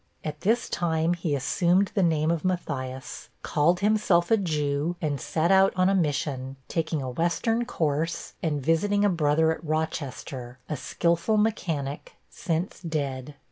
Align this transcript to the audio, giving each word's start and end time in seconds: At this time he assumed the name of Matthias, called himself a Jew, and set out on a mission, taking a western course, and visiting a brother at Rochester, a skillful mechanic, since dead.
At 0.25 0.41
this 0.41 0.67
time 0.67 1.13
he 1.13 1.35
assumed 1.35 1.91
the 1.93 2.01
name 2.01 2.31
of 2.31 2.43
Matthias, 2.43 3.29
called 3.43 3.81
himself 3.81 4.31
a 4.31 4.37
Jew, 4.37 4.95
and 4.99 5.21
set 5.21 5.51
out 5.51 5.73
on 5.75 5.89
a 5.89 5.93
mission, 5.93 6.55
taking 6.67 7.03
a 7.03 7.09
western 7.11 7.65
course, 7.65 8.33
and 8.41 8.59
visiting 8.59 9.05
a 9.05 9.09
brother 9.09 9.51
at 9.51 9.63
Rochester, 9.63 10.57
a 10.67 10.75
skillful 10.75 11.37
mechanic, 11.37 12.15
since 12.31 12.79
dead. 12.81 13.35